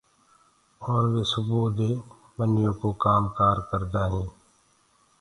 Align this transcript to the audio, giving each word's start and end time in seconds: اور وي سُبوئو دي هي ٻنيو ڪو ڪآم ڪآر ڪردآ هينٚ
اور 0.85 1.03
وي 1.13 1.23
سُبوئو 1.31 1.67
دي 1.77 1.91
هي 1.93 1.97
ٻنيو 2.35 2.71
ڪو 2.79 2.89
ڪآم 3.03 3.23
ڪآر 3.37 3.57
ڪردآ 3.69 4.03
هينٚ 4.11 4.31